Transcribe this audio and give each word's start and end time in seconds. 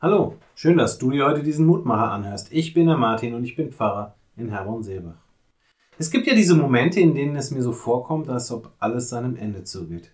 Hallo, 0.00 0.36
schön, 0.54 0.78
dass 0.78 0.98
du 0.98 1.10
dir 1.10 1.26
heute 1.26 1.42
diesen 1.42 1.66
Mutmacher 1.66 2.12
anhörst. 2.12 2.52
Ich 2.52 2.72
bin 2.72 2.86
der 2.86 2.96
Martin 2.96 3.34
und 3.34 3.42
ich 3.42 3.56
bin 3.56 3.72
Pfarrer 3.72 4.14
in 4.36 4.48
Herborn-Seebach. 4.48 5.18
Es 5.98 6.12
gibt 6.12 6.28
ja 6.28 6.36
diese 6.36 6.54
Momente, 6.54 7.00
in 7.00 7.16
denen 7.16 7.34
es 7.34 7.50
mir 7.50 7.62
so 7.62 7.72
vorkommt, 7.72 8.28
als 8.28 8.52
ob 8.52 8.70
alles 8.78 9.08
seinem 9.08 9.34
Ende 9.34 9.64
zugeht. 9.64 10.12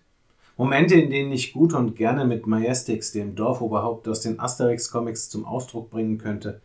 Momente, 0.57 0.95
in 0.95 1.11
denen 1.11 1.31
ich 1.31 1.53
gut 1.53 1.75
und 1.75 1.95
gerne 1.95 2.25
mit 2.25 2.47
Majestix, 2.47 3.11
dem 3.11 3.35
Dorfoberhaupt 3.35 4.07
aus 4.07 4.21
den 4.21 4.39
Asterix-Comics, 4.39 5.29
zum 5.29 5.45
Ausdruck 5.45 5.91
bringen 5.91 6.17
könnte, 6.17 6.61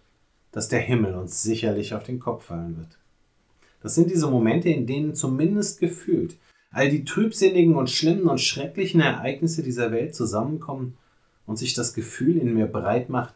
dass 0.51 0.69
der 0.69 0.81
Himmel 0.81 1.15
uns 1.15 1.43
sicherlich 1.43 1.93
auf 1.93 2.05
den 2.05 2.21
Kopf 2.21 2.45
fallen 2.47 2.79
wird. 2.79 2.99
Das 3.83 3.95
sind 3.95 4.11
diese 4.11 4.31
Momente, 4.31 4.71
in 4.71 4.87
denen 4.87 5.15
zumindest 5.15 5.79
gefühlt 5.79 6.39
all 6.71 6.89
die 6.89 7.05
trübsinnigen 7.05 7.75
und 7.75 7.91
schlimmen 7.91 8.29
und 8.29 8.41
schrecklichen 8.41 9.03
Ereignisse 9.03 9.63
dieser 9.63 9.93
Welt 9.93 10.15
zusammenkommen 10.15 10.97
und 11.51 11.57
sich 11.57 11.75
das 11.75 11.95
Gefühl 11.95 12.37
in 12.37 12.55
mir 12.55 12.67
breit 12.67 13.11
macht, 13.11 13.35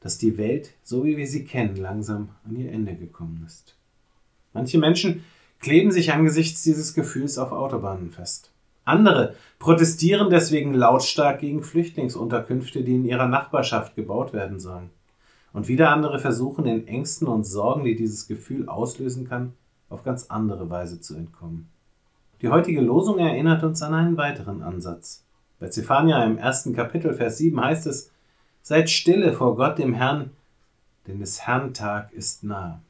dass 0.00 0.18
die 0.18 0.36
Welt, 0.36 0.74
so 0.82 1.02
wie 1.06 1.16
wir 1.16 1.26
sie 1.26 1.46
kennen, 1.46 1.76
langsam 1.76 2.28
an 2.44 2.56
ihr 2.56 2.70
Ende 2.70 2.94
gekommen 2.94 3.42
ist. 3.46 3.74
Manche 4.52 4.78
Menschen 4.78 5.24
kleben 5.60 5.90
sich 5.90 6.12
angesichts 6.12 6.62
dieses 6.62 6.92
Gefühls 6.92 7.38
auf 7.38 7.52
Autobahnen 7.52 8.10
fest. 8.10 8.50
Andere 8.84 9.34
protestieren 9.58 10.28
deswegen 10.28 10.74
lautstark 10.74 11.40
gegen 11.40 11.62
Flüchtlingsunterkünfte, 11.62 12.84
die 12.84 12.96
in 12.96 13.06
ihrer 13.06 13.28
Nachbarschaft 13.28 13.96
gebaut 13.96 14.34
werden 14.34 14.60
sollen. 14.60 14.90
Und 15.54 15.66
wieder 15.66 15.88
andere 15.88 16.18
versuchen 16.18 16.66
in 16.66 16.86
Ängsten 16.86 17.28
und 17.28 17.44
Sorgen, 17.44 17.84
die 17.84 17.96
dieses 17.96 18.28
Gefühl 18.28 18.68
auslösen 18.68 19.26
kann, 19.26 19.54
auf 19.88 20.04
ganz 20.04 20.26
andere 20.26 20.68
Weise 20.68 21.00
zu 21.00 21.14
entkommen. 21.14 21.70
Die 22.42 22.50
heutige 22.50 22.82
Losung 22.82 23.18
erinnert 23.20 23.64
uns 23.64 23.80
an 23.80 23.94
einen 23.94 24.18
weiteren 24.18 24.60
Ansatz. 24.60 25.23
Bei 25.64 25.70
Zephania 25.70 26.22
im 26.22 26.36
ersten 26.36 26.74
Kapitel, 26.74 27.14
Vers 27.14 27.38
7 27.38 27.58
heißt 27.58 27.86
es, 27.86 28.10
Seid 28.60 28.90
stille 28.90 29.32
vor 29.32 29.56
Gott 29.56 29.78
dem 29.78 29.94
Herrn, 29.94 30.28
denn 31.06 31.20
des 31.20 31.46
Herrn 31.46 31.72
Tag 31.72 32.12
ist 32.12 32.44
nahe. 32.44 32.82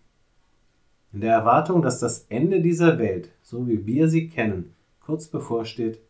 In 1.12 1.20
der 1.20 1.34
Erwartung, 1.34 1.82
dass 1.82 2.00
das 2.00 2.26
Ende 2.30 2.60
dieser 2.60 2.98
Welt, 2.98 3.30
so 3.44 3.68
wie 3.68 3.86
wir 3.86 4.08
sie 4.08 4.28
kennen, 4.28 4.74
kurz 4.98 5.28
bevorsteht, 5.28 6.00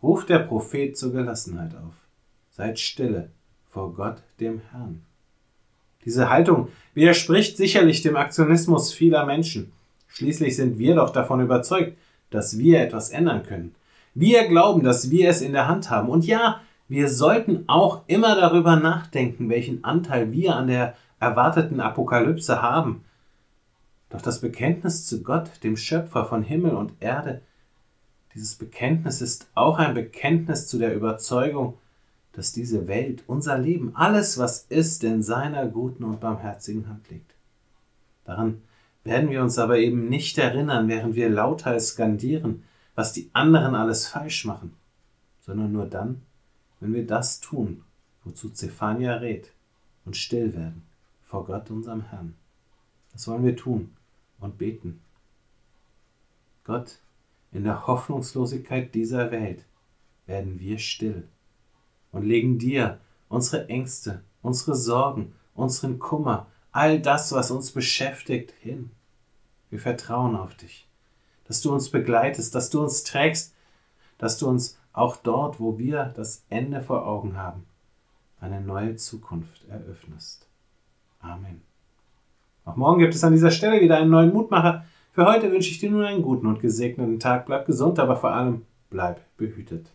ruft 0.00 0.28
der 0.28 0.38
Prophet 0.38 0.96
zur 0.96 1.12
Gelassenheit 1.12 1.74
auf. 1.74 1.94
Seid 2.52 2.78
stille 2.78 3.30
vor 3.68 3.92
Gott 3.92 4.22
dem 4.38 4.60
Herrn. 4.70 5.02
Diese 6.04 6.30
Haltung 6.30 6.68
widerspricht 6.94 7.56
sicherlich 7.56 8.02
dem 8.02 8.14
Aktionismus 8.14 8.92
vieler 8.92 9.26
Menschen. 9.26 9.72
Schließlich 10.06 10.54
sind 10.54 10.78
wir 10.78 10.94
doch 10.94 11.10
davon 11.10 11.40
überzeugt, 11.40 11.98
dass 12.30 12.60
wir 12.60 12.80
etwas 12.80 13.10
ändern 13.10 13.42
können. 13.42 13.74
Wir 14.18 14.48
glauben, 14.48 14.82
dass 14.82 15.10
wir 15.10 15.28
es 15.28 15.42
in 15.42 15.52
der 15.52 15.68
Hand 15.68 15.90
haben. 15.90 16.08
Und 16.08 16.26
ja, 16.26 16.62
wir 16.88 17.10
sollten 17.10 17.64
auch 17.68 18.00
immer 18.06 18.34
darüber 18.34 18.76
nachdenken, 18.76 19.50
welchen 19.50 19.84
Anteil 19.84 20.32
wir 20.32 20.56
an 20.56 20.68
der 20.68 20.94
erwarteten 21.20 21.80
Apokalypse 21.80 22.62
haben. 22.62 23.04
Doch 24.08 24.22
das 24.22 24.40
Bekenntnis 24.40 25.04
zu 25.04 25.22
Gott, 25.22 25.62
dem 25.62 25.76
Schöpfer 25.76 26.24
von 26.24 26.42
Himmel 26.42 26.72
und 26.72 26.94
Erde, 27.00 27.42
dieses 28.34 28.54
Bekenntnis 28.54 29.20
ist 29.20 29.48
auch 29.54 29.78
ein 29.78 29.92
Bekenntnis 29.92 30.66
zu 30.66 30.78
der 30.78 30.94
Überzeugung, 30.94 31.74
dass 32.32 32.52
diese 32.52 32.88
Welt, 32.88 33.22
unser 33.26 33.58
Leben, 33.58 33.94
alles, 33.94 34.38
was 34.38 34.64
ist, 34.70 35.04
in 35.04 35.22
seiner 35.22 35.66
guten 35.66 36.04
und 36.04 36.20
barmherzigen 36.20 36.88
Hand 36.88 37.10
liegt. 37.10 37.34
Daran 38.24 38.62
werden 39.04 39.28
wir 39.28 39.42
uns 39.42 39.58
aber 39.58 39.78
eben 39.78 40.08
nicht 40.08 40.38
erinnern, 40.38 40.88
während 40.88 41.14
wir 41.14 41.28
lauthals 41.28 41.88
skandieren, 41.88 42.62
was 42.96 43.12
die 43.12 43.30
anderen 43.34 43.76
alles 43.76 44.08
falsch 44.08 44.46
machen, 44.46 44.74
sondern 45.40 45.70
nur 45.70 45.86
dann, 45.86 46.22
wenn 46.80 46.94
wir 46.94 47.06
das 47.06 47.40
tun, 47.40 47.84
wozu 48.24 48.50
Zephania 48.50 49.14
rät, 49.14 49.52
und 50.04 50.16
still 50.16 50.54
werden 50.54 50.82
vor 51.24 51.44
Gott, 51.44 51.70
unserem 51.70 52.02
Herrn. 52.02 52.34
Das 53.12 53.26
wollen 53.28 53.44
wir 53.44 53.56
tun 53.56 53.94
und 54.38 54.56
beten. 54.56 55.00
Gott, 56.64 56.98
in 57.52 57.64
der 57.64 57.86
Hoffnungslosigkeit 57.86 58.94
dieser 58.94 59.30
Welt 59.30 59.64
werden 60.26 60.58
wir 60.58 60.78
still 60.78 61.28
und 62.12 62.24
legen 62.24 62.58
dir 62.58 63.00
unsere 63.28 63.68
Ängste, 63.68 64.22
unsere 64.42 64.76
Sorgen, 64.76 65.34
unseren 65.54 65.98
Kummer, 65.98 66.46
all 66.72 67.00
das, 67.00 67.32
was 67.32 67.50
uns 67.50 67.72
beschäftigt, 67.72 68.52
hin. 68.60 68.90
Wir 69.70 69.80
vertrauen 69.80 70.36
auf 70.36 70.54
dich 70.54 70.86
dass 71.46 71.60
du 71.60 71.72
uns 71.72 71.90
begleitest, 71.90 72.54
dass 72.54 72.70
du 72.70 72.82
uns 72.82 73.04
trägst, 73.04 73.54
dass 74.18 74.38
du 74.38 74.48
uns 74.48 74.78
auch 74.92 75.16
dort, 75.16 75.60
wo 75.60 75.78
wir 75.78 76.12
das 76.16 76.44
Ende 76.48 76.80
vor 76.80 77.06
Augen 77.06 77.36
haben, 77.36 77.66
eine 78.40 78.60
neue 78.60 78.96
Zukunft 78.96 79.66
eröffnest. 79.68 80.46
Amen. 81.20 81.62
Auch 82.64 82.76
morgen 82.76 83.00
gibt 83.00 83.14
es 83.14 83.24
an 83.24 83.32
dieser 83.32 83.50
Stelle 83.50 83.80
wieder 83.80 83.96
einen 83.96 84.10
neuen 84.10 84.32
Mutmacher. 84.32 84.84
Für 85.12 85.26
heute 85.26 85.50
wünsche 85.52 85.70
ich 85.70 85.78
dir 85.78 85.90
nun 85.90 86.04
einen 86.04 86.22
guten 86.22 86.46
und 86.46 86.60
gesegneten 86.60 87.20
Tag. 87.20 87.46
Bleib 87.46 87.66
gesund, 87.66 87.98
aber 87.98 88.16
vor 88.16 88.32
allem 88.32 88.66
bleib 88.90 89.20
behütet. 89.36 89.86